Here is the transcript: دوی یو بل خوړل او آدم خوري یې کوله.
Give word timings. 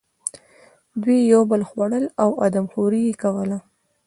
دوی 1.01 1.19
یو 1.31 1.41
بل 1.51 1.61
خوړل 1.69 2.05
او 2.23 2.29
آدم 2.45 2.65
خوري 2.71 3.01
یې 3.07 3.13
کوله. 3.23 3.57